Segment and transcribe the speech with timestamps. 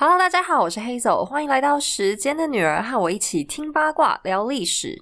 [0.00, 4.96] Hello，大家好，我是 Hazel，欢迎来到时间的女儿，和我一起听八卦聊历史。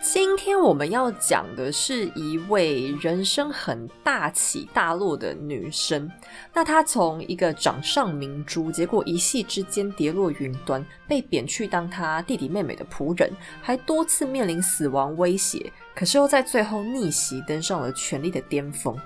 [0.00, 6.10] 今天我们要讲的是一位人生很大起大落的女生。
[6.54, 13.30] 那她从一个掌上明珠，结果一夕之间跌落云端，被贬去当她弟弟妹妹的仆人，
[13.60, 15.70] 还多次面临死亡威胁。
[15.94, 18.98] 可是又在最后逆袭，登上了权力的巅峰。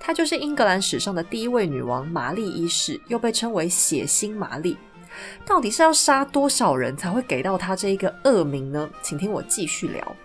[0.00, 4.76] 她就是英格兰史上的第一位女王玛丽一世，又被称为血腥玛丽。
[5.44, 8.88] 到底是要杀多少人才会给到她这一个恶名呢？
[9.02, 10.16] 请听我继续聊。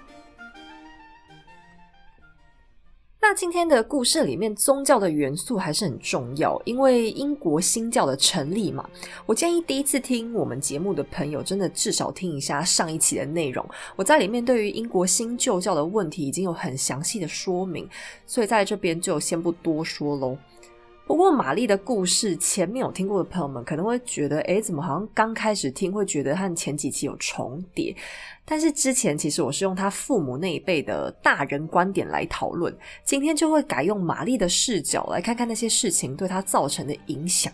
[3.25, 8.85] 那今天的故事里面，宗教的元素还是很重要，因为英国新教的成立嘛。
[9.25, 13.65] 我建议第一次听我们节目的朋友，真的至少听一下上一期的内容。
[13.95, 17.87] 我在里面对于英国新旧教的问题已经有很详细的说明，
[18.27, 20.37] 所以在这边就先不多说喽。
[21.13, 27.95] 不过玛丽的故事，前面有听过的朋友们可能会觉得，诶，怎么好像刚开始听会觉得和前几期有重叠？
[28.43, 37.53] 但是之前其实我是用他父母那一辈的大人观点来讨论，今天就会改用玛丽的视角来看看那些事情对他造成的影响。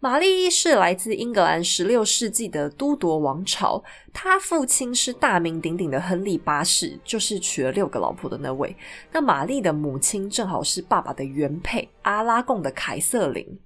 [0.00, 3.82] 玛丽一世来自英格兰十六世纪的都铎王朝，
[4.12, 8.76] 他父亲是大名鼎鼎的亨利八世，就是娶了六个老婆的那位。
[9.10, 13.58] 那玛丽的母亲正好是爸爸的原配阿拉贡的凯瑟琳。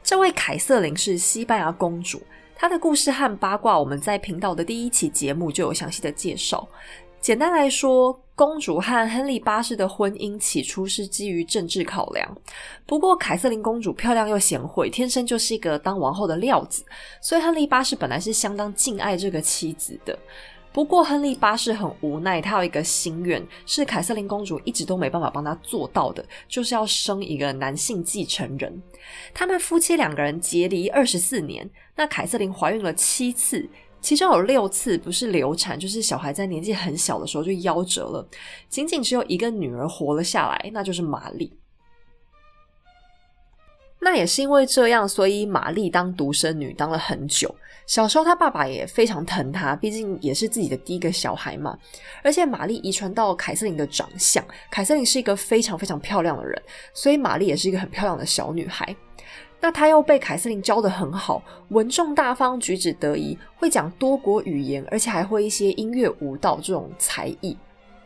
[0.00, 2.22] 这位凯瑟琳是西班牙公主，
[2.54, 6.68] 她的故事和八卦我们在频道的第一期节目就有详细的介绍。
[7.20, 12.38] 简单来说，公主和亨利八世的婚姻起初是基于政治考量。
[12.86, 16.84] 不过，凯瑟琳公主漂亮又贤惠，天生就是一个当王后的料子，
[17.20, 20.16] 所以亨利八世本来是相当敬爱这个妻子的。
[20.72, 28.80] 不过，亨利八世很无奈，他有一个心愿，是凯瑟琳公主一直都没办法帮他做到的，就是要生一个男性继承人。
[29.34, 33.68] 他们夫妻两个人结离二十四年，那凯瑟琳怀孕了七次。
[34.00, 38.26] 其中有六次不是流产，就是小孩在年纪很小的时候就夭折了，
[38.68, 41.52] 仅仅只有一个女儿活了下来，那就是玛丽。
[44.00, 47.52] 那也是因为这样，所以玛丽当独生女当了很久。
[47.84, 51.76] 小时候她爸爸也非常疼她，毕竟也是自己的第一个小孩嘛。
[52.22, 56.62] 而且玛丽遗传到凯瑟琳的长相，凯瑟琳是一个非常非常漂亮的人，
[56.94, 58.94] 所以玛丽也是一个很漂亮的小女孩。
[59.60, 67.56] 那他又被凯瑟琳教的很好，稳重大方，举止得宜，会讲多国语言，而且还会一些音乐、舞蹈这种才艺。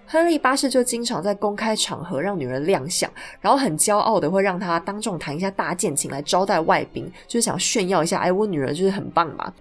[0.07, 9.53] 亨利八世就经常在公开场合让女人亮相，然后很骄傲的会让她当众弹一下大键琴来招待外宾，就是想炫耀一下，哎，我女儿就是很棒嘛。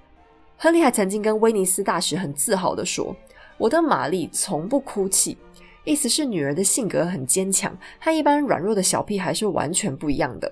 [0.58, 3.16] 亨利还曾经跟威尼斯大使很自豪的说
[3.58, 5.38] ：“我的玛丽从不哭泣。”
[5.84, 10.52] 意思是女儿的性格很坚强，和一般软弱的小屁孩是完全不一样的。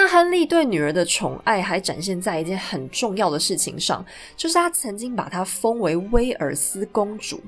[0.00, 7.40] 那亨利对女儿的宠爱还展现在一件很重要的事情上，就是他曾经把她封为威尔斯公主。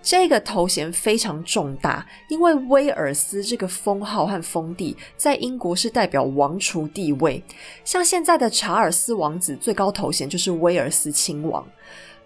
[0.00, 7.42] 这个头衔非常重大，因为威尔斯这个封号和封地在英国是代表王储地位。
[7.84, 11.66] 像现在的查尔斯王子，最高头衔就是威尔斯亲王。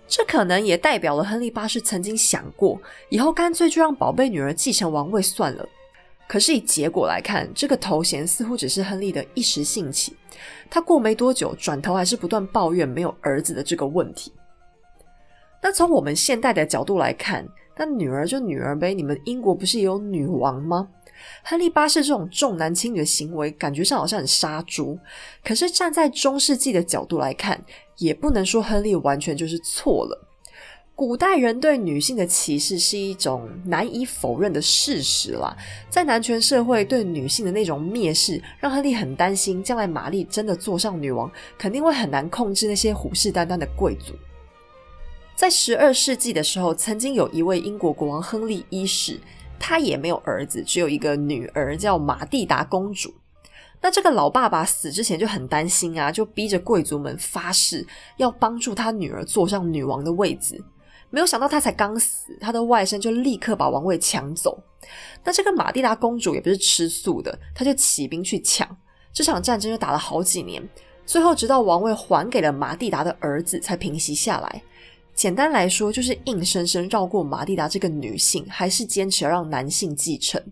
[0.06, 5.66] 这可能也代表了亨利八世曾经想过，以后干脆就让宝贝女儿继承王位算了。
[6.30, 10.16] 可是以结果来看，这个头衔似乎只是亨利的一时兴起。
[10.70, 14.32] 他过没多久，转头还是不断抱怨没有儿子的这个问题。
[15.60, 17.44] 那从我们现代的角度来看，
[17.76, 18.94] 那女儿就女儿呗。
[18.94, 20.88] 你们英国不是也有女王吗？
[21.42, 24.96] 亨利八世这种重男轻女的行为，感觉上好像很杀猪。
[25.42, 27.60] 可是站在中世纪的角度来看，
[27.98, 30.28] 也不能说亨利完全就是错了。
[31.00, 35.56] 古代人对女性的歧视是一种难以否认的事实啦，
[35.88, 44.12] 在男权社会对女性的那种蔑视，让亨利很担心，将来玛丽真的坐上女王，肯定会很难控制那些虎视眈眈的贵族。
[45.34, 49.18] 在十二世纪的时候，曾经有一位英国国王亨利一世，
[49.58, 53.10] 他也没有儿子，只有一个女儿，叫玛蒂达公主。
[53.80, 57.86] 那这个老爸爸死之前就很担心啊，就逼着贵族们发誓
[58.18, 60.62] 要帮助他女儿坐上女王的位子。
[61.10, 64.58] 没有想到他才刚死，他的外甥就立刻把王位抢走。
[65.24, 68.66] 那这个玛蒂达公主也不是吃素的，她就起兵去抢。
[69.12, 70.66] 这场战争就打了好几年，
[71.04, 74.62] 最后直到王位还给了玛蒂达的儿子才平息下来。
[75.14, 80.42] 简单来说，就是硬生生绕过玛蒂达这个女性，还是坚持要让男性继承。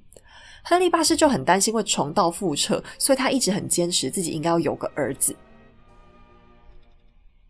[0.63, 5.35] 亨利八世就很担心会重蹈覆辙，所以他一直很坚持自己应该要有个儿子。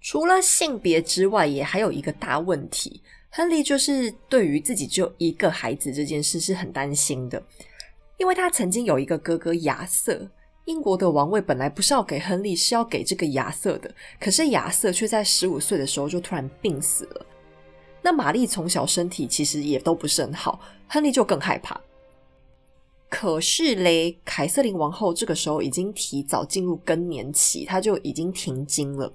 [0.01, 3.03] 除了性别之外，也还有一个大问题。
[3.31, 7.43] 亨利就是对于自己只有一个孩子这件事是很担心的，
[8.17, 10.31] 因为他曾经有一个哥哥亚瑟。
[10.65, 13.91] 英国的王位本来不是要给亨利，是要给这个亚瑟的。
[14.21, 17.27] 可是亚瑟却在十五岁的时候就突然病死了。
[18.03, 21.81] 那玛丽从小身体其实也都不是很好，亨利就更害怕。
[23.11, 29.11] 可是嘞，凯瑟琳王后这个时候已经提早进入更年期，她就已经停经了，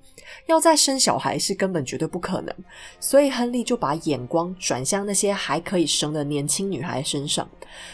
[0.48, 2.56] 要再生小孩是根本绝对不可能。
[3.00, 7.48] 所以亨利就把眼光转向那些还可以生的年轻女孩身上，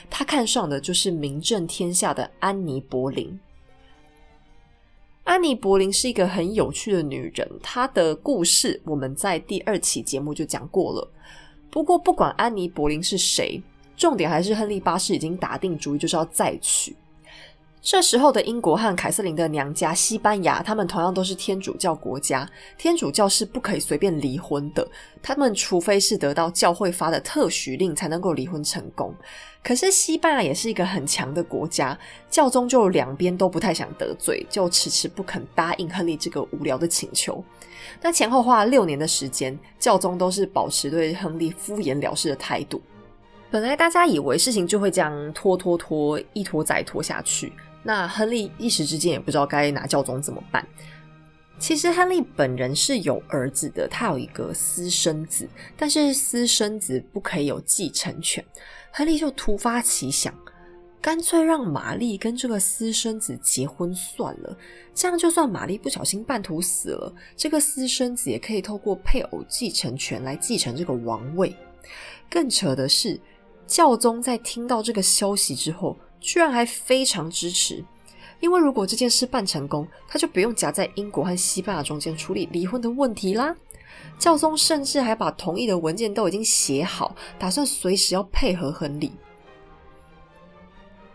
[0.10, 3.38] 他看上的就是名震天下的安妮·柏林。
[5.25, 11.12] 安妮·柏林是一个很有趣的女人，她的故事我们在第二期节目就讲过了。
[11.69, 13.62] 不过，不管安妮·柏林是谁，
[14.00, 16.96] 重点还是亨利八世已经打定主意就是要再娶。
[17.81, 22.50] 这时候的英国和凯瑟琳的娘家西班牙，他们同样都是天主教国家。
[22.78, 24.86] 天主教是不可以随便离婚的，
[25.22, 29.13] 他们除非是得到教会发的特许令才能够离婚成功。
[29.62, 31.98] 可是西班牙也是一个很强的国家，
[32.30, 37.44] 教宗就两边都不太想得罪，就迟迟不肯答应亨利这个无聊的请求。
[38.01, 42.81] 那前后花了六年的时间，教宗都是保持对亨利敷衍了事的态度。
[43.51, 47.51] 本来大家以为事情就会这样拖拖拖，一拖再拖下去。
[47.81, 50.66] 那亨利一时之间也不知道该拿教宗怎么办。
[51.57, 58.44] 其实亨利本人是有儿子的，他有一个私生子，但是私生子不可以有继承权。
[58.92, 60.34] 亨利就突发奇想，
[61.01, 64.57] 干脆让玛丽跟这个私生子结婚算了。
[64.94, 71.56] 这样就算玛丽不小心半途死了，这个私生子也可以透过配偶继承权来继承这个王位。
[72.30, 73.19] 更扯的是，
[73.69, 75.95] 教宗在听到这个消息之后。
[76.21, 77.81] 居然还非常支持，
[78.42, 83.56] 因为如果这件事办成功，他就不用夹在英国和西班牙中间处理离婚的问题啦。
[84.18, 89.13] 教宗甚至还把同意的文件都已经写好，打算随时要配合亨利。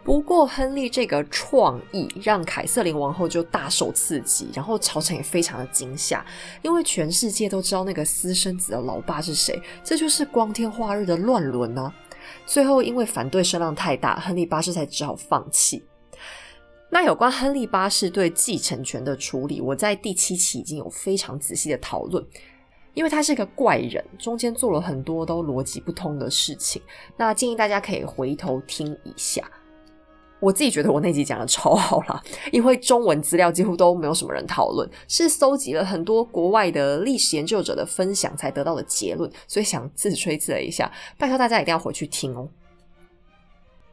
[0.02, 6.24] 不过，亨利这个创意让凯瑟琳王后就大受刺激，然后朝臣也非常的惊吓，
[6.62, 11.92] 因为全世界都知道那个私生子的老爸是谁，这就是光天化日的乱伦啊！
[12.46, 15.82] 最后，因为反对声浪太大，亨利八世才只好放弃。
[16.90, 22.25] 那有关亨利八世对继承权的处理，我在第七期已经有非常仔细的讨论，
[22.92, 26.81] 因为他是个怪人，中间做了很多都逻辑不通的事情。
[27.16, 29.42] 那建议大家可以回头听一下。
[30.44, 42.46] 我自己觉得我那集讲的超好啦，因为中文资料几乎都没有什么人讨论，是搜集了很多国外的历史研究者的分享才得到的结论，所以想自吹自擂一下，拜托大家一定要回去听哦。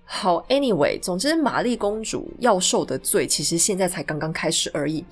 [0.03, 5.05] 好，Anyway，总之玛丽公主要受的罪，其实现在才刚刚开始而已。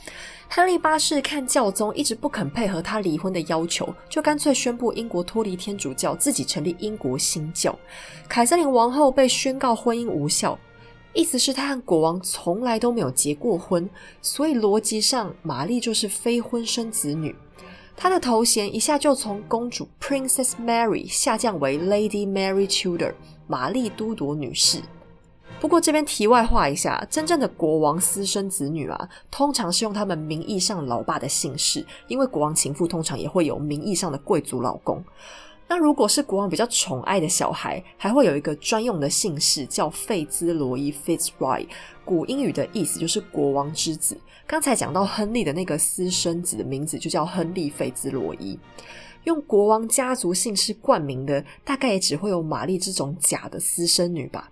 [0.49, 7.73] 亨利八世看教宗一直不肯配合他离婚的要求，就干脆宣布英国脱离天主教，自己成立英国新教。
[8.27, 10.59] 凯瑟琳王后被宣告婚姻无效。
[11.13, 13.89] 意思是，他和国王从来都没有结过婚，
[14.21, 17.35] 所以逻辑上，玛丽就是非婚生子女。
[17.97, 23.13] 她的头衔一下就从公主 Princess Mary 下降为 Lady Mary Tudor
[23.47, 24.81] 玛丽都铎女士。
[25.59, 35.03] 不过这边题外话一下，真正的国王私生子女啊，通常是用他们名义上老爸的姓氏，因为国王情妇通常也会有名义上的贵族老公。
[35.71, 41.67] 那如果是国王比较宠爱的小孩，还会有一个专用的姓氏，叫费兹罗伊 （Fitzroy），
[42.03, 44.19] 古英语的意思就是国王之子。
[44.47, 48.57] 刚才讲到亨利的那个私生子的名字就叫亨利·费兹罗伊，
[49.25, 54.49] 用国王家族姓氏冠名的，大概也只会有玛丽这种假的私生女吧。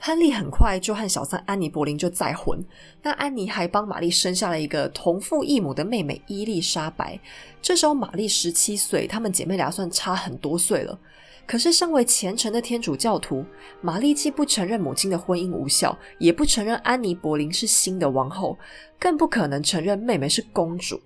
[0.00, 2.64] 亨利很快就和小三安妮·柏林就再婚，
[3.02, 7.18] 那安妮还帮玛丽生下了一个同父异母的妹妹伊丽莎白。
[7.60, 10.98] 这时候玛丽十七岁，她们姐妹俩算差很多岁了。
[11.46, 13.44] 可是身为虔诚的天主教徒，
[13.80, 18.56] 玛丽既不承认母亲的婚姻无效，也不承认安妮·柏林是新的王后，
[18.98, 21.00] 更不可能承认妹妹是公主。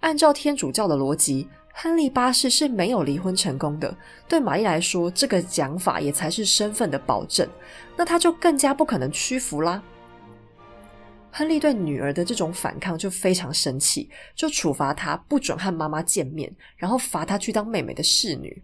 [0.00, 1.48] 按照天主教的逻辑。
[1.78, 3.94] 亨利八世是没有离婚成功的，
[4.26, 7.46] 对玛丽来说，这个讲法也才是身份的保证，
[7.98, 9.82] 那他就更加不可能屈服啦。
[11.30, 18.62] 亨利对女儿的这种反抗就非常生气，就处罚她不准和妈妈见面，然后罚她去当妹妹的侍女。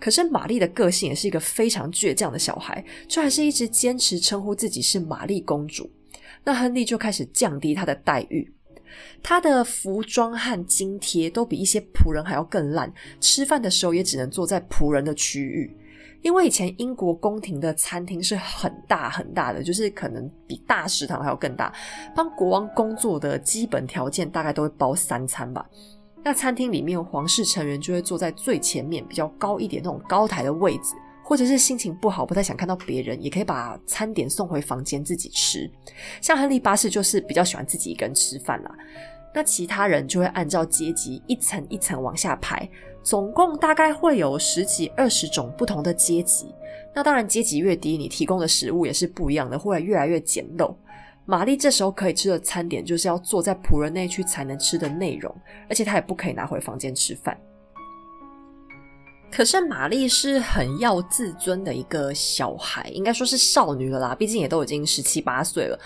[0.00, 5.88] 可是玛丽的个性也是一个非常倔强的小孩，就还是一直坚持称呼自己是玛丽公主。
[6.42, 8.52] 那亨利就开始降低她的待遇。
[9.22, 15.76] 他的服装和津贴都比一些仆人还要更烂，吃饭的时候也只能坐在仆人的区域。
[16.22, 21.72] 因为以前英国宫廷的餐厅是很大很大的，就是可能比大食堂还要更大。
[22.14, 25.68] 帮国王工作的基本条件大概都会包三餐吧。
[26.22, 30.94] 那餐厅里面皇室成员就会坐在最前面比较高一点那种高台的位置。
[31.32, 35.66] 或者是心情不好，不太想看到别人，也可以把餐点送回房间自己吃。
[36.20, 38.70] 像亨利八世就是比较喜欢自己一个人吃饭啦。
[39.34, 42.68] 那其他人就会按照阶级一层一层往下排，
[43.02, 46.54] 总共大概会有十几二十种不同的阶级。
[46.94, 50.76] 那当然，阶级越低，你提供的食物也是不一样的，会越来越简陋。
[51.24, 55.34] 玛丽这时候可以吃的餐点，就是要坐在仆人那区才能吃的内容，
[55.70, 57.34] 而且她也不可以拿回房间吃饭。
[59.32, 65.78] 可是玛丽是很要自尊的一个小孩，应该说是少女了啦，毕竟也都已经十七八岁了。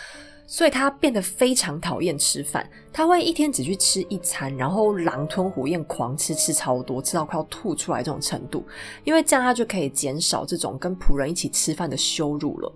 [0.49, 8.65] 所以她变得非常讨厌吃饭，她会一天只去吃一餐，然后狼吞虎咽狂吃，吃超多，吃到快要吐出来这种程度。
[9.05, 12.73] 因为这样她就可以减少这种跟仆人一起吃饭的羞辱了。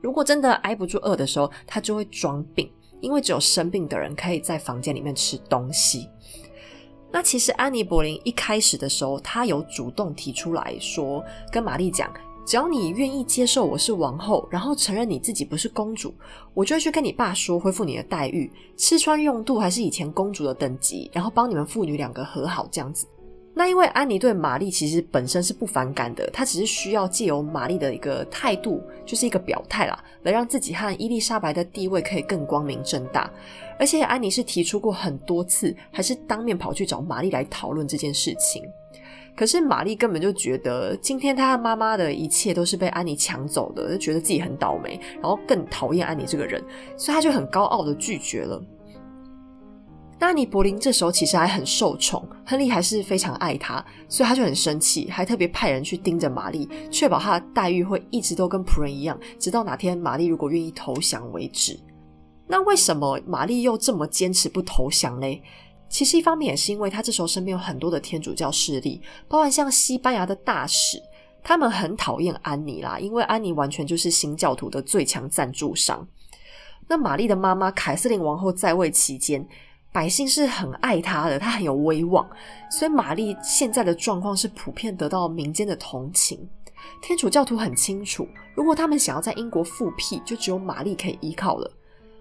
[0.00, 2.70] 如果真的挨不住饿的时候，她就会装病，
[3.00, 6.08] 因为只有生病的人可以在房间里面吃东西。
[7.16, 12.12] 那其实安妮·柏林一开始的时候，他有主动提出来说，跟玛丽讲。
[12.44, 16.14] 只要你愿意接受我是王后，然后承认你自己不是公主，
[16.52, 23.06] 我就会去跟你爸说恢复你的待遇，吃穿用度还是以前公主的等级，然后帮你们父女两个和好这样子。
[23.54, 33.30] 那因为安妮对玛丽其实本身是不反感的，她只是需要借由玛丽的一个态度，就是一个表态啦，来让自己和伊丽莎白的地位可以更光明正大。
[33.78, 38.62] 而且安妮是提出过很多次，还是当面跑去找玛丽来讨论这件事情。
[39.36, 46.64] 可是玛丽根本就觉得今天她妈妈的一切都是被安妮抢走的，就觉得自己很倒霉，然后更讨厌安妮这个人，
[46.96, 48.62] 所以她就很高傲的拒绝了。
[50.18, 61.78] 那安妮柏林这时候其实还很受宠，亨利还是非常爱她，所以他就很生气，还特别派人去盯着玛丽，确保她的待遇会一直都跟仆人一样，直到哪天玛丽如果愿意投降为止。
[62.48, 65.42] 那为什么玛丽又这么坚持不投降嘞？
[65.88, 71.00] 其实一方面也是因为他这时候身边有很多的天主教势力，包含像西班牙的大使，
[71.42, 76.06] 他们很讨厌安妮啦，因为安妮完全就是新教徒的最强赞助商。
[76.88, 79.46] 那玛丽的妈妈凯瑟琳王后在位期间，
[79.92, 82.28] 百姓是很爱她的，她很有威望，
[82.70, 86.48] 所以玛丽现在的状况是普遍得到民间的同情。
[87.02, 91.70] 天主教徒很清楚，如果他们想要在英国复辟，就只有玛丽可以依靠了。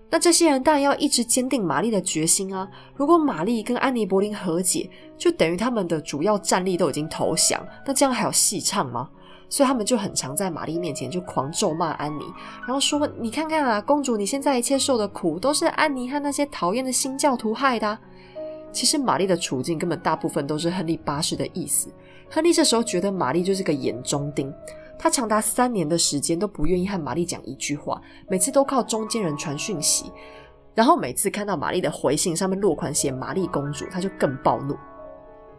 [0.09, 2.69] 那这些人当然要一直坚定玛丽的决心啊！
[2.95, 9.09] 如果玛丽跟安妮·柏林和解，就等于他们的主要战力都已经投降，那这样还有戏唱吗？
[9.49, 12.23] 所以他们就很常在玛丽面前就狂咒骂安妮，
[12.65, 17.97] 然后说：“你看看啊，公主，你现在一切受的苦，都是安妮和那些讨厌的新教徒害的。”
[18.71, 21.89] 其实玛丽的处境根本大部分都是亨利八世的意思。
[22.29, 24.53] 亨利这时候觉得玛丽就是个眼中钉。
[24.97, 30.11] 他长达三年的时间都不愿意和玛丽讲一句话，每次都靠中间人传讯息。
[30.73, 34.75] 然后每次看到玛丽的回信上面落款写“玛丽公主”，他就更暴怒。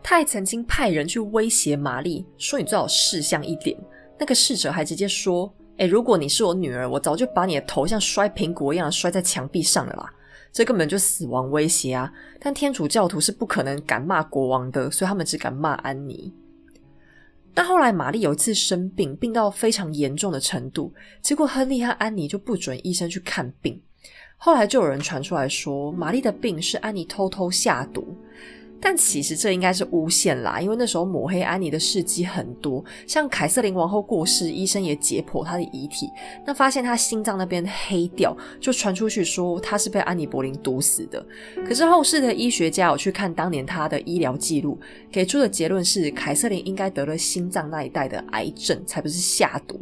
[0.02, 3.76] 他还曾经派人去威胁玛丽，说：“你最好识相一点。”
[4.18, 10.12] 那个侍者还直接说：“哎，如果你是我女儿，我早就把你的头像摔苹果一样摔在墙壁上了啦！”
[10.52, 12.10] 这根本就死亡威胁啊！
[12.40, 16.32] 但天主教徒是不可能敢骂国王的，所以他们只敢骂安妮。
[17.56, 23.80] 但后来，玛丽有一次生病，病到非常严重的程度，结果亨利和安妮就不准医生去看病。
[24.36, 28.14] 后来就有人传出来说，玛丽的病是安妮偷偷下毒。
[28.80, 36.08] 但其实这应该是诬陷啦，因为那时候抹黑安妮的事迹很多，像凯瑟琳王后过世，医生也解剖她的遗体，
[36.46, 41.24] 那发现她心脏那边黑掉，就传出去说她是被安妮·柏林毒死的。
[41.66, 44.78] 可是后世的医学家有去看当年她的医疗记录，
[45.10, 49.80] 给出的结论是凯瑟琳应该得了心脏那一带的癌症，才不是下毒。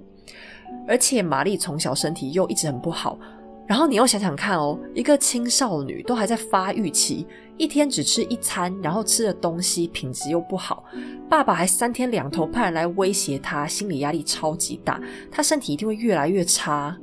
[0.86, 3.18] 而且玛丽从小身体又一直很不好。
[3.66, 10.84] 然后你又想想看哦，一个青少女都还在发育期，一天只吃一餐，然后吃的东西品质又不好，
[11.30, 16.96] 爸爸还三天两头派人来威胁她，心理压力超级大，她身体一定会越来越差。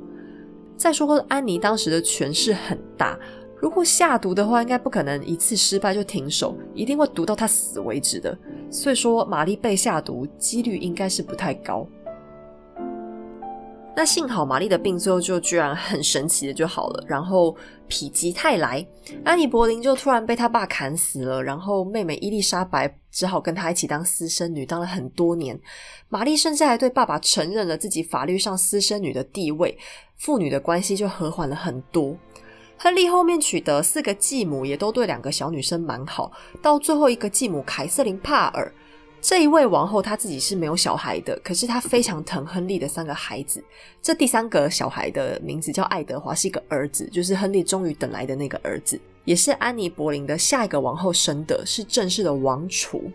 [0.76, 3.18] 再说安妮当时的权势很大，
[3.60, 8.36] 如果下毒的话，应该不可能一次失败就停手，一定会毒到她死为止的。
[8.70, 11.86] 所以说，玛丽被下毒几率应该是不太高。
[13.94, 17.54] 那幸好玛丽的病最后就居然很神奇的就好了，然后
[17.90, 18.84] 否极泰来，
[19.22, 25.60] 安妮·柏林就突然被他爸砍死了，然后妹妹伊丽莎白只好跟他一起当私生女，当了很多年。
[26.08, 29.76] 玛丽甚至还对爸爸承认了自己法律上私生女的地位，
[30.16, 32.16] 父女的关系就和缓了很多。
[32.78, 36.32] 亨利后面娶的四个继母也都对两个小女生蛮好，
[36.62, 38.72] 到最后一个继母凯瑟琳·帕尔。
[39.22, 43.62] 这一位王后她自己是没有小孩的，可是她非常疼亨利的三个孩子。
[44.02, 53.08] 这第三个小孩的名字叫爱德华，是一个儿子，就是亨利终于等来的那个儿子，也是安妮·柏林的下一个王后生的，是正式的王储。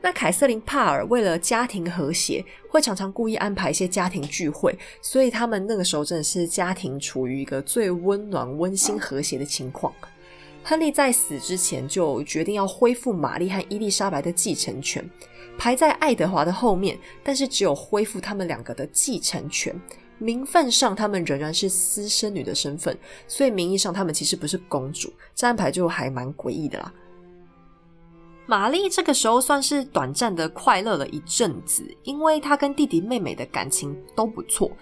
[0.00, 9.92] 那凯瑟琳帕尔为了家庭和谐，会常常故意安排一些家庭聚会，所以他们那个时候真的是家庭处于一个最温暖、温馨、和谐的情况。
[10.68, 15.08] 亨利在死之前就决定要恢复玛丽和伊丽莎白的继承权，
[15.56, 19.80] 排在爱德华的后面，但是只有恢复他们两个的继承权。
[20.18, 25.12] 名分上，他们仍然是私生女的身份，所以名义上他们其实不是公主。
[25.36, 26.92] 这安排就还蛮诡异的啦。
[28.46, 34.72] 玛丽这个时候算是短暂的快乐了一阵子，因为她跟弟弟妹妹的感情都不错。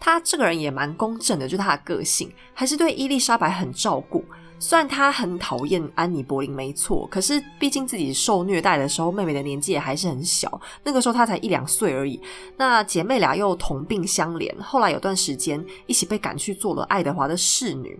[0.00, 4.24] 她这个人也蛮公正的，就她的个性，还是对伊丽莎白很照顾。
[4.60, 12.20] 虽然她很讨厌安妮·柏林，没错，可是毕竟自己受虐待的时候，妹妹的年纪也还是很小，那个时候她才一两岁而已。
[12.58, 17.98] 那姐妹俩又同病相怜，后来有段时间一起被赶去做了爱德华的侍女。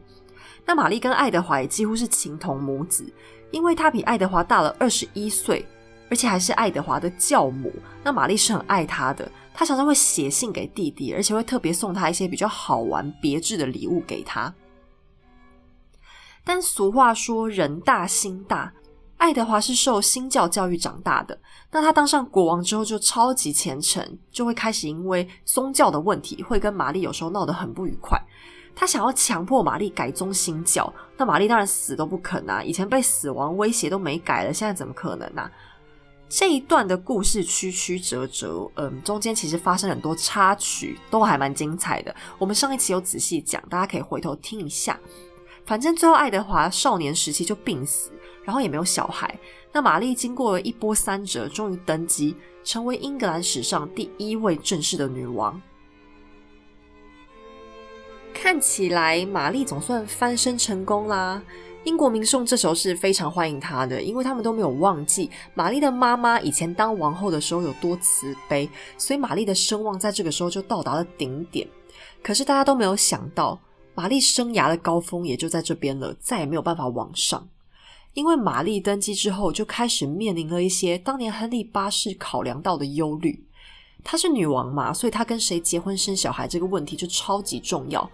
[0.66, 3.10] 那玛丽跟爱德华也几乎是情同母子。
[3.50, 5.66] 因为她比爱德华大了二十一岁，
[6.08, 7.72] 而且还是爱德华的教母，
[8.04, 9.28] 那玛丽是很爱他的。
[9.52, 14.54] 她常常会写信给弟弟，而且会特别送他一些比较好玩、别致的礼物给他。
[16.44, 18.72] 但俗话说“人大心大”，
[19.18, 21.38] 爱德华是受新教教育长大的。
[21.70, 28.20] 那他当上国王之后就超级虔诚，就会开始因为宗教的问题，会跟玛丽有时候闹得很不愉快。
[28.74, 32.62] 他想要强迫玛丽改宗新教，那玛丽当然死都不肯啊！
[32.62, 35.50] 以前被死亡威胁都没改了，现在怎么可能啊？
[36.28, 42.14] 这一段的故事曲曲折折，嗯，中间其实发生很多插曲，都还蛮精彩的。
[42.38, 44.98] 我们上一期有仔细讲，大家可以回头听一下。
[45.70, 48.10] 反正最后爱德华少年时期就病死，
[48.42, 49.38] 然后也没有小孩。
[49.70, 52.34] 那玛丽经过了一波三折，终于登基，
[52.64, 55.62] 成为英格兰史上第一位正式的女王。
[58.34, 61.40] 看起来玛丽总算翻身成功啦！
[61.84, 71.64] 英国民众这时候是非常欢迎她的，因为他们都没有忘记玛丽的妈妈以前当王后的时候有多慈悲，所以玛丽的声望在这个时候就到达了顶点。
[72.24, 73.56] 可是大家都没有想到，
[74.00, 77.46] 玛丽生涯的高峰也就在这边了，再也没有办法往上。
[78.14, 83.44] 因为玛丽登基之后，就开始面临了一些当年亨利八世考量到的忧虑。
[84.02, 88.10] 她是女王嘛，所以她跟谁结婚生小孩这个问题就超级重要。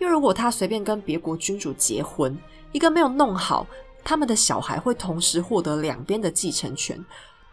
[0.00, 2.36] 因为如果她随便跟别国君主结婚，
[2.72, 3.64] 一个没有弄好，
[4.02, 6.98] 他们的小孩会同时获得两边的继承权，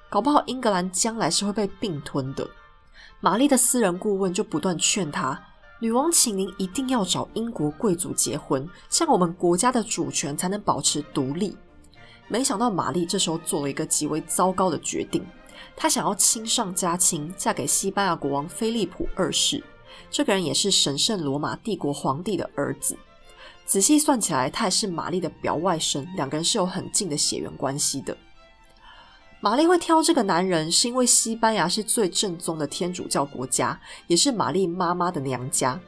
[0.09, 2.49] 搞不好英格兰将来是会被并吞的。
[3.19, 5.39] 玛丽的私人顾问就不断劝她
[5.79, 11.57] ：“女王，请您一定要找英国贵族结婚，这样我们国家的主权才能保持独立。”
[12.27, 15.23] 没想到玛丽这时候做了一个极为糟糕的决定。
[15.75, 19.63] 她想要亲上加亲，嫁给西班牙国王菲利普二世。
[20.09, 22.97] 这个人也是神圣罗马帝国皇帝的儿子。
[23.65, 28.15] 仔细算起来，他也是玛丽的表外甥，两个人是有很近的血缘关系的。
[29.45, 35.79] 玛丽会挑这个男人，是因为西班牙是最正宗的天主教国家，也是玛丽妈妈的娘家。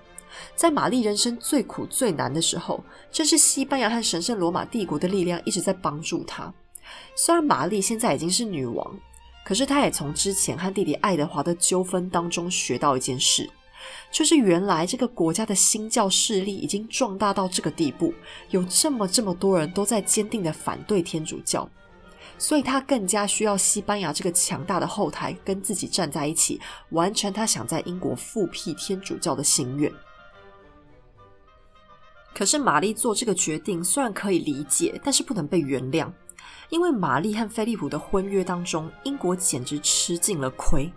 [0.56, 6.54] 在玛丽人生最苦最难的时候，正是西班牙和神圣罗马帝国的力量一直在帮助她。
[7.15, 9.00] 虽然玛丽现在已经是女王。
[9.43, 13.50] 可是，她也从之前和弟弟爱德华的纠纷当中学到一件事，
[14.12, 18.13] 就是原来这个国家的新教势力已经壮大到这个地步，
[18.52, 21.67] 有这么这么多人都在坚定的反对天主教，
[22.38, 29.91] 所以他更加需要西班牙这个强大的后台跟自己站在一起，完成他想在英国复辟天主教的心愿。
[32.34, 36.12] 可是，玛丽做这个决定虽然可以理解，但是不能被原谅。
[36.69, 40.91] 因为玛丽和菲利普的婚约当中，英国简直吃尽了亏。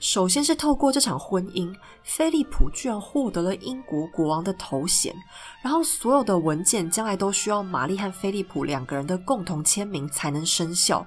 [0.00, 5.14] 首先是透过这场婚姻，菲利普居然获得了英国国王的头衔，
[5.62, 11.06] 然后所有的文件将来都需要玛丽和菲利普两个人的共同签名才能生效，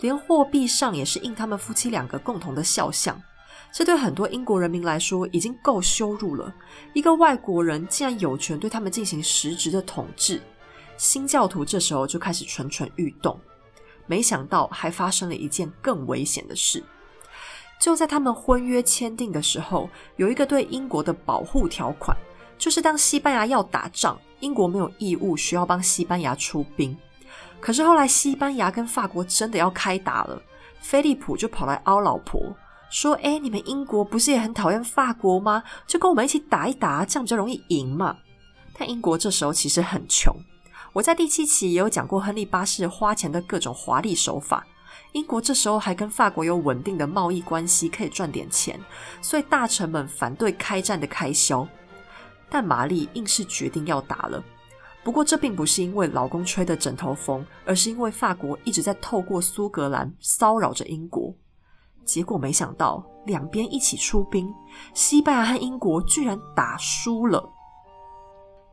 [0.00, 3.22] 连货币上也是印他们夫妻两个共同的肖像。
[3.72, 6.52] 这对很多英国人民来说已经够羞辱了，
[6.94, 10.42] 一个外国人竟然有权对他们进行实质的统治。
[10.96, 13.38] 新教徒这时候就开始蠢蠢欲动。
[14.06, 16.82] 没想到还发生了一件更危险的事。
[17.82, 22.16] 就在他们婚约签订的时候，有一个对英国的保护条款，
[22.56, 26.96] 就是当西班牙要打仗，英国没有义务需要帮西班牙出兵。
[27.58, 30.40] 可是后来西班牙跟法国真的要开打了，
[30.80, 32.54] 菲利普就跑来凹老婆，
[32.88, 35.64] 说：“哎，你们英国不是也很讨厌法国吗？
[35.84, 38.16] 就跟我们一起打一打，这样比较容易赢嘛。”
[38.78, 40.32] 但英国这时候其实很穷。
[40.92, 44.64] 我在第七期也有讲过亨利八世花钱的各种华丽手法。
[45.12, 48.80] 英国这时候还跟法国有稳定的贸易关系，可以赚点钱，
[49.20, 51.66] 所以大臣们反对开战的开销。
[52.48, 54.42] 但玛丽硬是决定要打了。
[55.04, 61.34] 不过这并不是因为老公吹的枕头风，而是因为法国一直在透过苏格兰骚扰着英国。
[62.04, 64.52] 结果没想到两边一起出兵，
[64.94, 67.48] 西班牙和英国居然打输了。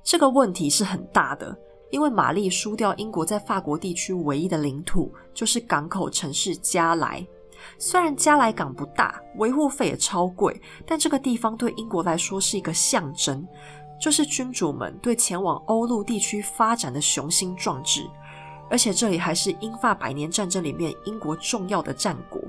[0.03, 1.57] 这个问题是很大的，
[1.89, 7.25] 因为玛丽输掉英国在法国地区唯一的领土，就是港口城市加莱。
[7.77, 13.45] 虽然加莱港不大，维护费也超贵，但这个地方对英国来说是一个象征，
[13.99, 18.07] 就是君主们对前往欧陆地区发展的雄心壮志。
[18.69, 22.39] 而且这里还是英法百年战争里面英国重要的战果。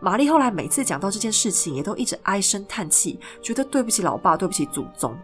[0.00, 5.16] 玛丽后来每次讲到这件事情，也都一直唉声叹气，觉得对不起老爸，对不起祖宗。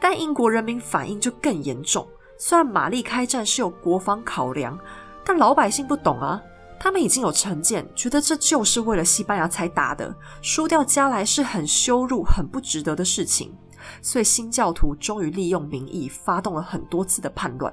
[0.00, 2.08] 但英国人民反应就更严重。
[2.42, 4.76] 虽然玛丽开战是有国防考量，
[5.22, 6.42] 但老百姓不懂啊。
[6.80, 13.54] 他们已经有成见，觉得这就是为了西班牙才打的，输掉加来是很羞辱、很不值得的事情。
[14.00, 17.70] 所以新教徒终于利用民意，发动了很多次的叛乱。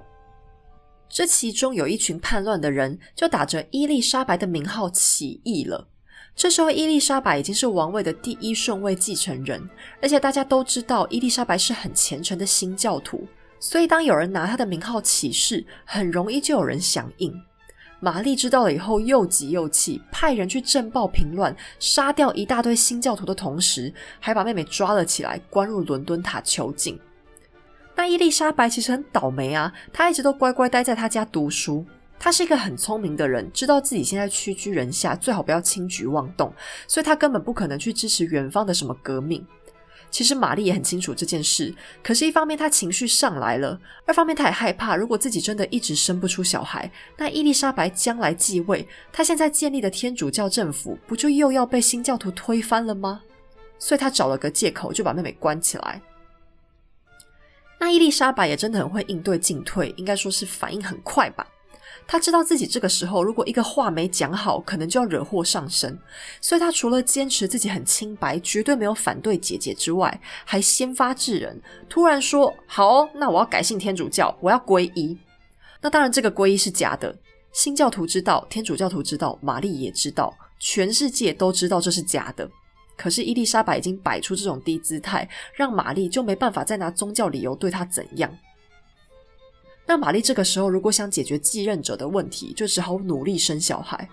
[1.08, 5.88] 这其中有一群叛乱的人，就打着伊丽莎白的名号起义了。
[6.36, 9.70] 这时候，伊丽莎白已经是王位的第一顺位继承人，
[10.02, 13.26] 而且大家都知道伊丽莎白是很虔诚的新教徒，
[13.60, 17.34] 所以当有人拿他的名号起誓，很容易就有人响应。
[18.00, 27.00] 玛丽知道了以后，又急又气，派人去镇暴平乱，杀掉一大堆新教徒的同时，还把妹妹抓了起来，关入伦敦塔囚禁。
[27.96, 31.84] 那伊丽莎白其实很倒霉啊，她一直都乖乖待在她家读书。
[32.20, 36.54] 她是一个很聪明的人，知道自己现在屈居人下，最好不要轻举妄动，
[36.88, 39.44] 所以她根本不可能去支持远方的什么革命。
[40.10, 53.22] 其实玛丽也很清楚这件事，可是，一方面她情绪上来了，二方面她也害怕，如果自己真的一直生不出小孩，那伊丽莎白将来继位，她现在建立的天主教政府不就又要被新教徒推翻了吗？
[53.78, 56.02] 所以她找了个借口，就把妹妹关起来。
[57.80, 61.46] 那伊丽莎白也真的很会应对进退，应该说是反应很快吧。
[62.06, 65.98] 他知道自己这个时候如果一个话没讲好，可能就要惹祸上身，
[66.40, 75.18] 所以他除了坚持自己很清白，绝对没有反对姐姐之外，还先发制人，突然说：“好，哦那我要改信天主教，我要皈依。”
[75.82, 77.16] 那当然，这个皈依是假的。
[77.54, 82.50] 新教徒知道，天主教徒知道，玛丽也知道，全世界都知道这是假的。
[82.96, 88.32] 可是伊丽莎白已经摆出这种低姿态，让玛丽就没办法再拿宗教理由对她怎样。
[89.88, 94.08] 那玛丽这个时候如果想解决继任者的问题，就只好努力生小孩。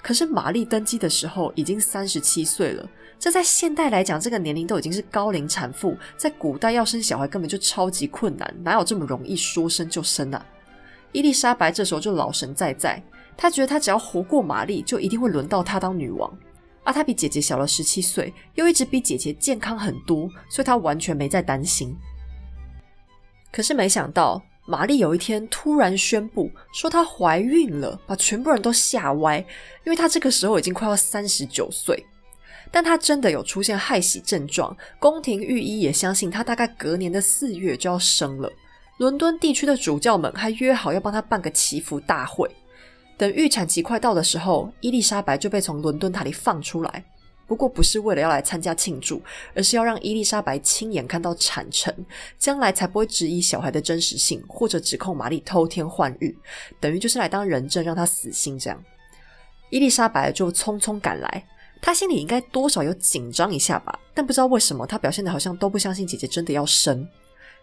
[0.00, 5.96] 可是玛丽登基的时候已经三十七岁了，这在现代来讲，这个年龄都已经是高龄产妇。
[6.16, 10.46] 在古代要生小孩根本就超级困难，哪有这么容易说生就生啊？
[11.10, 13.02] 伊丽莎白这时候就老神在在，
[13.36, 16.32] 她觉得她只要活过玛丽，就一定会轮到她当女王。
[16.84, 21.96] 啊，她比姐姐小了十七岁，又一直比姐姐健康很多，所以她完全没在担心。
[23.50, 29.38] 可是没想到，玛丽有一天突然宣布说她怀孕了，把全部人都吓歪，
[29.82, 32.04] 因为她这个时候已经快要三十九岁。
[32.70, 38.52] 但她真的有出现害喜症状，宫廷御医也相信她大概隔年的四月就要生了。
[38.98, 42.46] 伦敦地区的主教们还约好要帮她办个祈福大会。
[43.16, 47.02] 等预产期快到的时候，伊丽莎白就被从伦敦塔里放出来。
[47.48, 49.20] 不过不是为了要来参加庆祝，
[49.54, 51.92] 而是要让伊丽莎白亲眼看到产程，
[52.38, 56.32] 将来才不会质疑小孩的真实性，或者指控玛丽偷天换日。
[56.78, 58.84] 等于就是来当人证，让她死心这样。
[59.70, 61.46] 伊丽莎白就匆匆赶来，
[61.80, 67.08] 她心里应该多少有紧张一下吧，但不知道为什么，她表现的好像都不相信姐姐真的要生。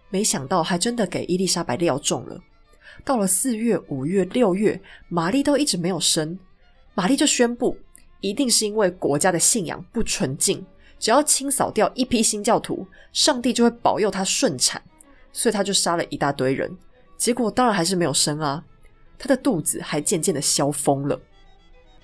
[0.09, 2.41] 没想到还真的给伊丽莎白料中了。
[3.03, 6.39] 到了四月、五月、六月，玛丽都一直没有生，
[6.95, 7.77] 玛丽就宣布，
[8.25, 10.65] 一定是因为国家的信仰不纯净，
[10.97, 14.81] 只要清扫掉一批新教徒，上帝就会保佑她顺产，
[15.31, 16.75] 所以他就杀了一大堆人，
[17.17, 18.63] 结果当然还是没有生啊，
[19.19, 21.19] 她的肚子还渐渐的消疯了。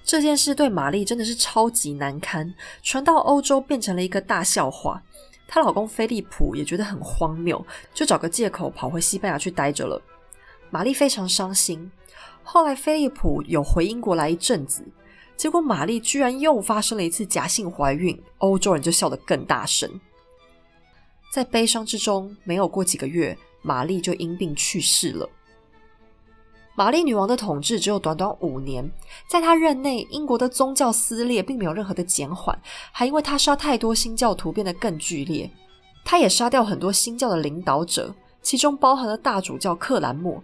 [0.04, 2.54] 这件事对玛丽真的是超级难堪，
[2.84, 5.02] 传到欧洲变成了一个大笑话，
[5.48, 10.02] 她老公菲利普也觉得很荒谬，就找个借口跑回西班牙去待着了。
[10.70, 11.92] 玛丽非常伤心。
[12.44, 14.84] 后来，菲利普有回英国来一阵子，
[15.42, 19.90] 结果玛丽居然又发生了一次假性怀孕，欧洲人就笑得更大声。
[21.34, 25.28] 在悲伤之中，没有过几个月，玛丽就因病去世了。
[26.76, 28.88] 玛丽女王的统治只有短短五年，
[29.28, 32.56] 在她任内，英国的宗教撕裂并没有任何的减缓，
[32.92, 35.50] 还因为她杀太多新教徒变得更剧烈。
[36.06, 40.44] 她也杀掉很多新教的领导者，其中包含了大主教克兰默。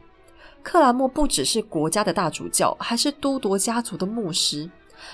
[0.64, 4.68] 克兰默不只是国家的大主教，还是都铎家族的牧师。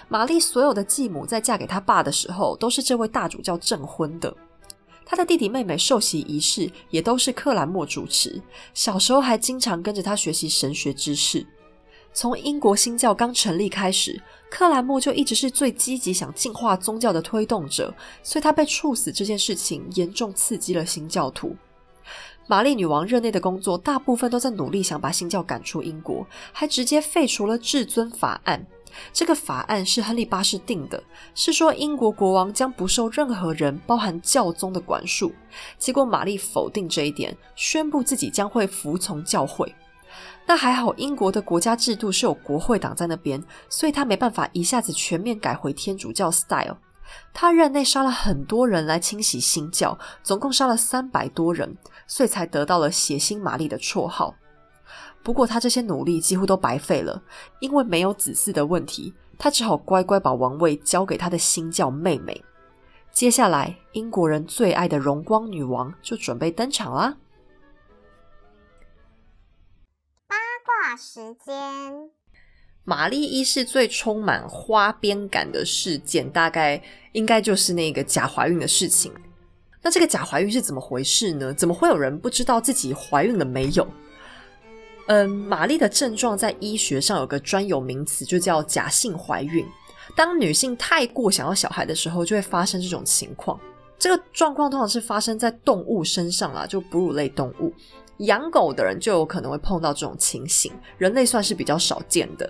[0.08, 4.36] 玛丽所有的继母在嫁给他爸的时候，都是这位大主教证婚的。
[5.06, 8.41] 他的弟弟妹妹受洗仪式也都是克兰默主持。
[8.74, 11.46] 小时候还经常跟着他学习神学知识。
[12.13, 21.56] 从英国新教刚成立开始，克兰默就一直是最积极想净化宗教的推动者，所以他被处死这件事情严重刺激了新教徒。
[22.46, 28.65] 玛丽女王任内的工作大部分都在努力想把新教赶出英国，还直接废除了至尊法案。
[29.12, 31.01] 这个法案是亨利八世定的，
[31.34, 35.34] 是说英国国王将不受任何人，包含教宗的管束。
[35.77, 39.73] 结果玛丽否定这一点，宣布自己将会服从教会。
[40.45, 46.77] 那还好，英国的国家制度是有国会党在那边，所以他没办法一下子全面改回天主教 style。
[47.34, 51.77] 他任内杀了很多人来清洗新教，总共杀了三百多人，
[52.08, 54.36] 所以才得到了血腥玛丽的绰号。
[55.23, 57.23] 不过他这些努力几乎都白费了，
[57.62, 62.43] 因为没有子嗣的问题，他只好乖乖把王位交给他的新教妹妹。
[63.12, 67.15] 接下来，英国人最爱的荣光女王就准备登场啦。
[70.27, 72.09] 八卦时间，
[72.83, 76.83] 玛丽一世最充满花边感的事件，大概
[77.13, 79.13] 应该就是那个假怀孕的事情。
[79.81, 81.53] 那这个假怀孕是怎么回事呢？
[81.53, 83.88] 怎么会有人不知道自己怀孕了没有？
[85.08, 89.66] 嗯，玛丽的症状在医学上有个专有名词，就叫假性怀孕。
[90.16, 93.60] 当女性太过想要小孩的时候，就会发生这种情况。
[94.00, 97.74] 这个状况通常是发生在动物身上啦，就哺乳类动物。
[98.20, 102.50] 养狗的人就有可能会碰到这种情形，人类算是比较少见的。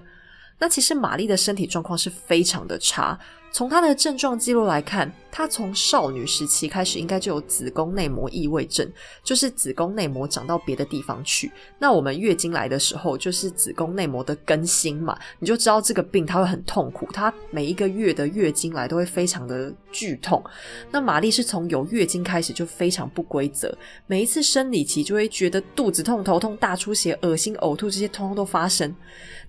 [0.60, 3.18] 那其实玛丽的身体状况是非常的差。
[3.52, 8.88] 从她的症状记录来看，她从少女时期开始应该就有子宫内膜异位症，
[9.24, 11.52] 就是子宫内膜长到别的地方去。
[11.80, 20.44] 那我们月经来的时候，就是子宫内膜的更新嘛，你就知道这个病它会很痛苦，它每一个月的月经来都会非常的剧痛。
[20.92, 28.96] 那玛丽是从有月经开始就非常不规则，每一次生理期就会觉得肚子痛、头痛、大出血、恶心、呕吐这些通通都发生。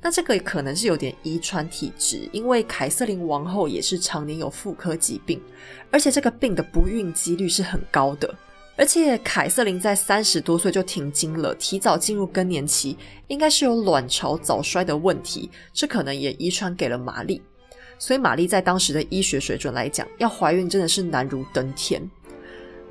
[0.01, 5.41] 那这个可能是有点遗传体质，因为凯瑟琳王后也是常年有妇科疾病，
[5.91, 8.35] 而且这个病的不孕几率是很高的。
[8.77, 12.97] 而且凯瑟琳在三十多岁就停经了，提早进入更年期，
[13.29, 17.41] 应该是有卵巢早衰的问题，这可能也遗传给了玛丽。
[18.01, 22.03] 所以玛丽在当时的医学水准来讲，要怀孕真的是难如登天。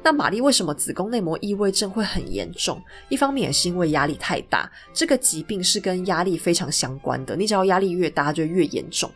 [0.01, 2.81] 那玛丽为什么子宫内膜异位症会很严重？
[3.09, 7.35] 一方面也是因为压力太大，这个疾病是跟压力非常相关的。
[7.35, 9.11] 你只要压力越大，就越严重。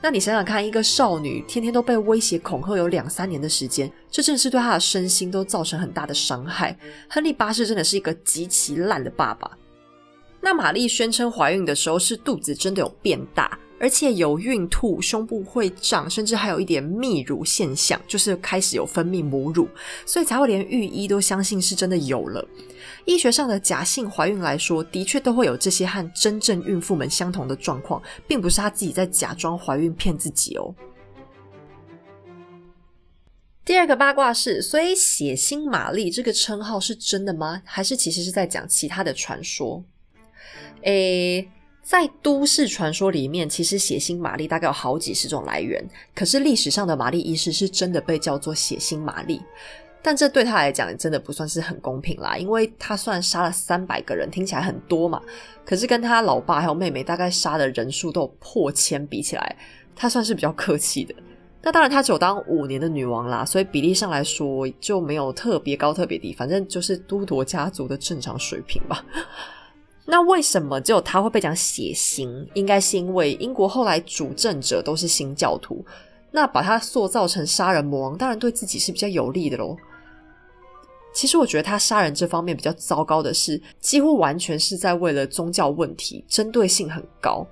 [0.00, 6.76] 那你想想看，一个少女天天都被威胁恐吓有两三年的时间，这正是对她的身心都造成很大的伤害。
[7.08, 9.50] 亨利八世真的是一个极其烂的爸爸。
[10.40, 13.58] 那玛丽宣称怀孕的时候是肚子真的有变大。
[13.80, 19.68] 而且有孕吐、胸部会胀，甚至还有一点泌乳现象，就是开始有分泌母乳，
[20.06, 22.46] 所以才会连御医都相信是真的有了。
[23.04, 30.74] 医学上的假性怀孕来说，的确都会有这些和真正孕妇们相同的状况，并不是她自己在假装怀孕骗自己哦。
[33.64, 37.60] 第二个八卦是，所以血腥玛丽这个称号是真的吗？
[37.64, 39.84] 还是其实是在讲其他的传说？
[40.82, 41.48] 诶。
[41.84, 45.84] 在都市传说里面，其实血腥玛丽大概有好几十种来源。
[46.14, 49.42] 可是历史上的玛丽一世是真的被叫做血腥玛丽，
[50.02, 55.20] 但这对他来讲真的不算是很公平啦，因为他虽然杀了三百个人，听起来很多嘛，
[55.62, 59.56] 可是跟他老爸还有妹妹大概杀的人数都破千比起来，
[59.94, 61.14] 他算是比较客气的。
[61.60, 69.04] 那当然，他只有当五年的女王啦，所以比例上来说就没有特别高特别低，反正就是都铎家族的正常水平吧。
[70.06, 72.46] 那为什么只有他会被讲血腥？
[72.54, 75.84] 应该是因为英国后来主政者都是新教徒，
[76.30, 79.76] 那把他塑造成杀人魔王，当然对自己是比较有利的喽。
[81.14, 87.46] 其实我觉得他杀人这方面比较糟糕的是，几乎完全是在为了宗教问题，针对性很高。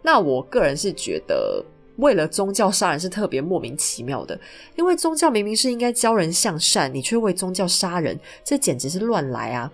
[0.00, 1.62] 那我个人是觉得，
[1.96, 4.38] 为了宗教杀人是特别莫名其妙的，
[4.76, 9.70] 因为宗教明明是应该教人向善，你却为宗教杀人，这简直是乱来啊！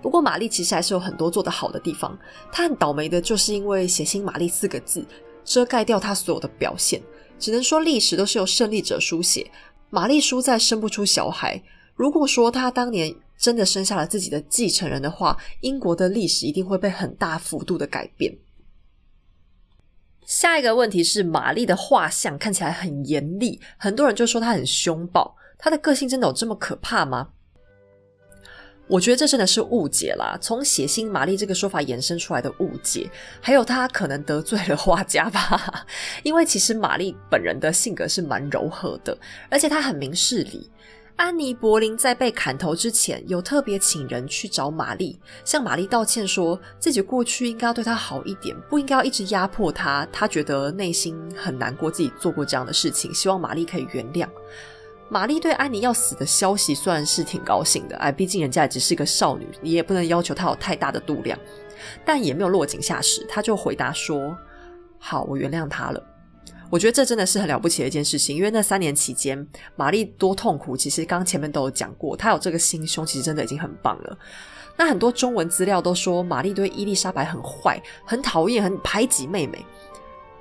[0.00, 2.16] 不过，玛丽其实还是有很多做得好的地方。
[2.52, 5.04] 她很倒霉的就是因为“血腥玛丽”四个字
[5.44, 7.02] 遮盖掉她所有的表现。
[7.38, 9.50] 只能说历史都是由胜利者书写。
[9.90, 11.62] 玛丽输在生不出小孩。
[11.94, 18.36] 如果说她当年真的生下了自己的继承人的话，英国的历史一定会被很大幅度的改变。
[20.26, 25.34] 下一个问题是，玛丽的画像看起来很严厉，很多人就说她很凶暴。
[25.56, 27.30] 她的个性真的有这么可怕吗？
[28.88, 35.86] 我觉得这真的是误解啦，从血腥玛丽这个说法衍生出来的误解，还有他可能得罪了画家吧。
[36.24, 39.16] 因为其实玛丽本人的性格是蛮柔和的，
[39.50, 40.70] 而且她很明事理。
[41.16, 50.06] 安妮·柏林在被砍头之前，有特别请人去找玛丽，向玛丽道歉，说自己过去应该要对她好一点，不应该要一直压迫她。
[50.12, 54.28] 她觉得内心很难过，自己做过这样的事情，希望玛丽可以原谅。
[55.10, 61.38] 玛丽对安妮要死的消息虽然是挺高兴的，哎，毕竟人家只是个少女，你也不能要求她有太大的度量，
[62.04, 64.36] 但也没有落井下石，她就回答说
[65.00, 66.02] ：“好，我原谅她了。”
[66.70, 74.18] 我觉得这真的是很了不起的一件事情，因为那三年期间，玛丽多痛苦，其实刚前面都有讲过，她有这个心胸，其实真的已经很棒了。
[74.76, 79.64] 那很多中文资料都说玛丽对伊丽莎白很坏，很讨厌，很排挤妹妹，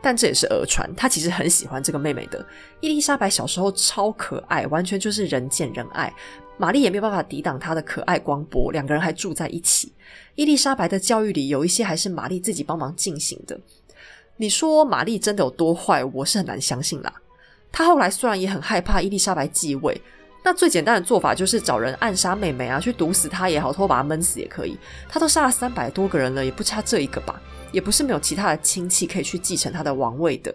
[0.01, 2.45] 但这也是讹传，她其实很喜欢这个妹妹的。
[2.79, 6.13] 伊丽莎白小时候超可爱，完全就是人见人爱，
[6.57, 9.91] 玛丽也没有办法抵挡她的可爱光波，两个人还住在一起。
[10.35, 13.59] 伊丽莎白的教育里有一些还是玛丽自己帮忙进行的。
[14.37, 16.03] 你说玛丽真的有多坏？
[16.05, 17.11] 我是很难相信啦。
[17.71, 19.99] 她后来虽然也很害怕伊丽莎白继位，
[20.43, 24.77] 那最简单的做法就是找人暗杀妹妹啊，去毒死她也好，偷把她闷死也可以。
[25.09, 27.41] 她都杀了三百多个人了，也不差这一个吧？
[27.71, 30.53] 也不是没有其他的亲戚可以去继承他的王位的。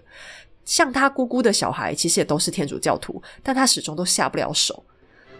[0.65, 4.85] 像他姑姑的小孩，其实也都是天主教徒，但他始终都下不了手。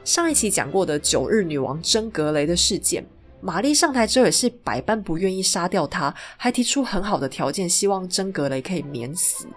[0.05, 3.07] 上一期讲过的九日女王真格雷的事件。
[3.41, 9.49] 玛丽上台之后也是百般不愿意杀掉他，还提出很好的条件，希望真格雷可以免死。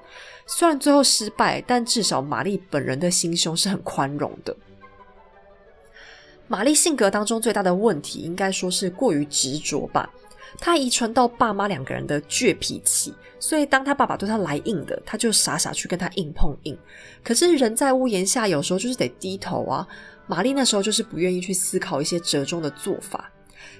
[0.47, 4.56] 虽然最后失败，但至少玛丽本人的心胸是很宽容的。
[6.47, 10.10] 玛丽性格当中最大的问题，应该说是过于执着吧。
[10.60, 16.78] 他遗传到爸妈两个人的倔脾气，所以当他爸爸对他来硬的，他就傻傻去跟他硬碰硬。
[17.24, 19.88] 可是人在屋檐下，有时候就是得低头啊。
[20.28, 23.32] 玛丽那时候就是不愿意去思考一些折中的做法。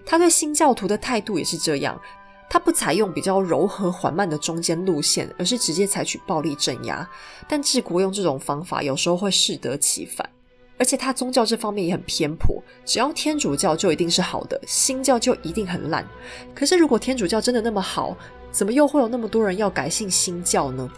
[0.06, 2.00] 他对新教徒的态度也是这样，
[2.48, 7.08] 他不采用比较柔和缓慢的中间路线，而是直接采取暴力镇压。
[7.48, 10.30] 但治国用这种方法有时候会适得其反，
[10.78, 16.06] 而且他宗教这方面也很偏颇，只要天主教就一定是好的，新教就一定很烂。
[16.54, 18.18] 可是如果天主教真的那么好，
[18.52, 20.90] 怎么又会有那么多人要改信新教呢？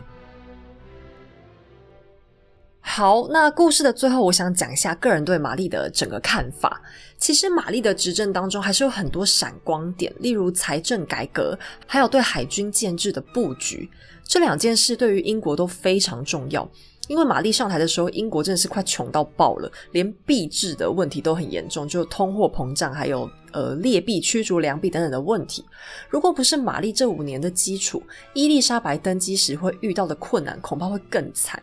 [2.82, 6.82] 好，那故事的最后，我想讲一下个人对玛丽的整个看法。
[7.20, 13.90] 其实，玛丽的执政当中还是有很多闪光点，例如财政改革，还有对海军建制的布局。
[14.24, 16.68] 这两件事对于英国都非常重要。
[17.08, 25.64] 因为玛丽上台的时候，英国真的是快穷到爆了，连币制的问题都很严重，就通货膨胀，还有呃劣币驱逐良币等等的问题。
[26.10, 31.62] 如果不是玛丽这五年的基础，伊丽莎白登基时会遇到的困难，恐怕会更惨。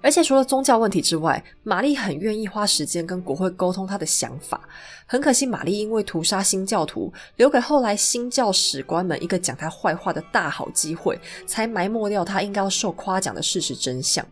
[0.00, 4.60] 而且除了宗教问题之外，玛丽很愿意花时间跟国会沟通她的想法。
[5.06, 14.24] 很可惜，玛丽因为屠杀新教徒，留给后来新教史官们一个讲她坏话的大好机会，才埋没掉她应该要受夸奖的事实真相。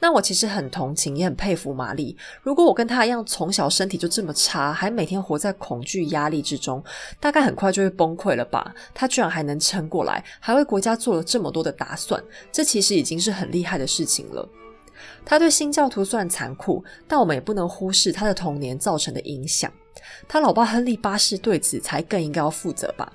[0.00, 2.16] 那我其实很同情，也很佩服玛丽。
[2.42, 6.82] 如果我跟她一样，从小身体就这么差，还每天活在恐惧压力之中，
[7.20, 8.74] 大概很快就会崩溃了吧？
[8.92, 14.48] 她居然还能撑过来，还为国家做了这么多的打算，这其实已经是很厉害的事情了。
[15.24, 19.72] 他对新教徒算残酷，但我们也不能忽视他的童年造成的影响。
[20.28, 23.12] 他老爸亨利八世对此才更应该要负责吧。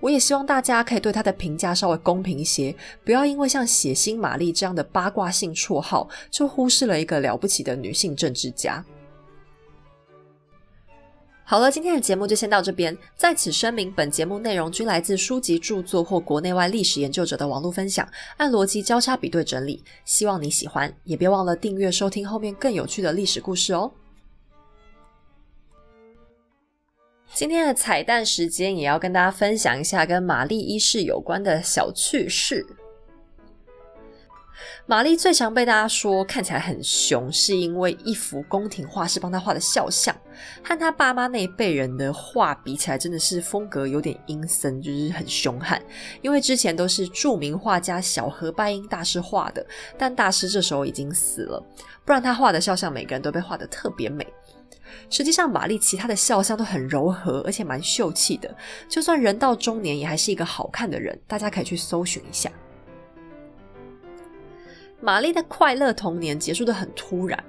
[0.00, 8.84] 我也希望大家可以对他的评价稍微公平一些，不要因为像血腥玛丽这样的八卦性绰号，就忽视了一个了不起的女性政治家。
[11.48, 12.96] 好了，今天的节目就先到这边。
[13.16, 19.82] 在此声明，本节目内容均来自书籍著作或国内外历史研究者的网络分享，按逻辑交叉比对整理。
[20.04, 23.92] 希望你喜欢，也别忘了订阅收听后面更有趣的历史故事哦。
[27.34, 32.66] 今天的彩蛋时间，也要跟大家分享一下跟玛丽一世有关的小趣事。
[34.86, 40.16] 玛丽最常被大家说看起来很凶，是因为一幅宫廷画是帮她画的肖像，
[40.64, 45.82] 和她爸妈那一辈人的画比起来，真的是风格有点阴森，就是很凶悍。
[46.22, 49.66] 因为之前都是著名画家小河拜因大师画的，
[49.98, 51.62] 但大师这时候已经死了，
[52.04, 54.26] 不然他画的肖像每个人都被画的特别美。
[55.10, 58.54] 实际上，玛丽其他的肖像都很柔和，而且蛮秀气的，
[58.88, 61.18] 就算人到中年，也还是一个好看的人。
[61.26, 62.50] 大家可以去搜寻一下。
[65.00, 67.44] 玛丽的快乐童年结束的很突然。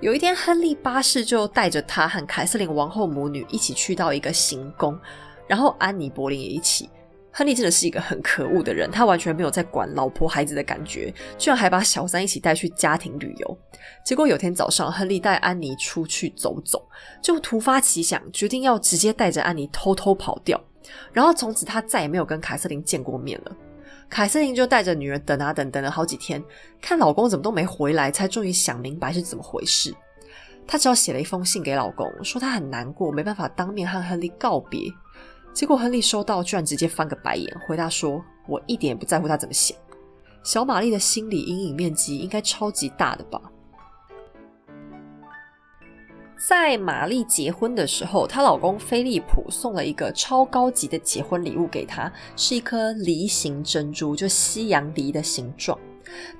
[0.00, 4.98] 有一天，亨利八世就带着他和凯瑟琳王后母女一起去到一个行宫，
[5.46, 6.90] 然后安妮·柏林也一起。
[7.32, 13.58] 亨利真的是一个很可恶的人，他完全没有在管老婆孩子的感觉，居然还把小三一起带去家庭旅游。
[14.04, 16.86] 结果有天早上，亨利带安妮出去走走，
[17.22, 20.60] 就突发奇想，决定要直接带着安妮偷偷跑掉。
[21.12, 23.56] 然后从此他再也没有跟凯瑟琳见过面了。
[24.10, 26.42] 凯瑟琳就带着女儿等啊等，等了好几天，
[26.82, 29.94] 看老公怎么都没回来，才终于想明白是怎么回事。
[30.66, 34.92] 她只好写了一封信给老公，说她很难过，没办法当面和亨利告别。
[35.52, 39.76] 结果亨利收到，居然直接翻个白眼，回答说：“我一点也不在乎他怎么想。”
[40.42, 43.40] 小玛丽的心理阴影面积应该超级大的吧？
[46.48, 55.78] 在玛丽结婚的时候，她老公菲利普送了一个超高级的结婚礼物给她，是一颗梨形珍珠，就西洋梨的形状。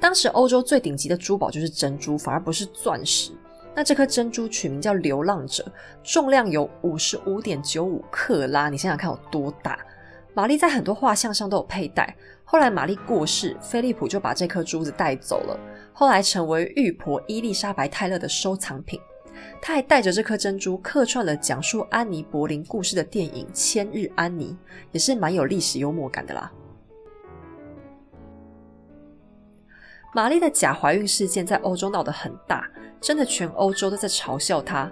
[0.01, 3.31] 当时欧洲最顶级的珠宝就是珍珠，反而不是钻石。
[3.75, 5.65] 那这颗珍珠取名叫“流浪者”，
[6.05, 9.79] 重量有五十五点九五克拉，你想想看有多大？
[10.35, 12.15] 玛丽在很多画像上都有佩戴。
[12.45, 15.59] 后来玛丽过世，菲利普就把这颗珠子带走了，
[15.93, 19.01] 后来成为玉婆伊丽莎白泰勒的收藏品。
[19.61, 24.51] 他还带着这颗珍珠客串了讲述安妮·柏林故事的电影《千日安妮》，
[24.93, 26.53] 也是蛮有历史幽默感的啦。
[30.15, 32.69] 玛丽的假怀孕事件在欧洲闹得很大，
[33.01, 34.91] 真的全欧洲都在嘲笑她。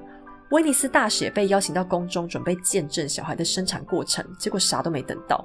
[0.50, 5.44] 威尼斯大使也被邀请到宫中，准备见证小孩的生产过程，结果啥都没等到。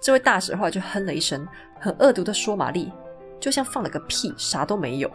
[0.00, 1.46] 这位大使后来就哼了一声，
[1.78, 2.92] 很恶毒的说：“玛丽
[3.38, 5.10] 就像放了个屁，啥都没有。”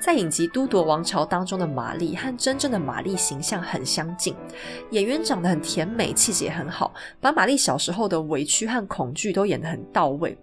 [0.00, 4.34] 在影集《都铎王朝》当中的玛丽和真正的玛丽形象很相近，
[4.90, 10.38] 演员长得很甜美，气质也很好，把玛丽小时候的委屈和恐惧都演得很到位。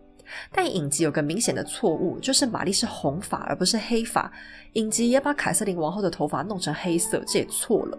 [0.52, 4.30] 但影集有个明显的错误，就是玛丽是红发而不是黑发，
[4.74, 7.98] 影集也把凯瑟琳王后的头发弄成黑色，这也错了。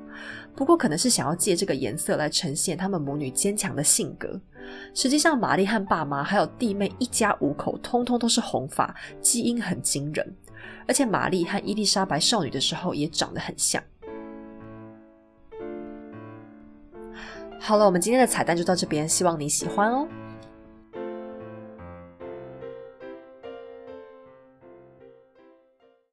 [0.55, 4.39] 不过可能是想要借这个颜色来呈现她们母女坚强的性格。
[4.93, 10.37] 实际上，玛丽和爸妈还有弟妹一家五口，通通都是红发，基因很惊人。
[10.87, 13.83] 而且玛丽和伊丽莎白少女的时候也长得很像。
[17.59, 20.07] 好了，我们今天的彩蛋就到这边，希望你喜欢哦。